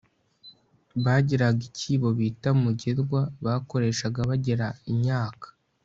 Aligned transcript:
bagiraga 1.03 1.61
ikibo 1.69 2.07
bita 2.17 2.49
mugerwa, 2.61 3.21
bakoreshaga 3.45 4.19
bagera 4.29 4.67
inyaka 4.91 5.47